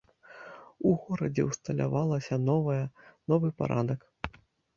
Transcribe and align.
У 0.91 0.93
горадзе 1.01 1.43
ўсталявалася 1.49 2.35
новае, 2.49 2.79
новы 3.35 3.47
парадак. 3.61 4.09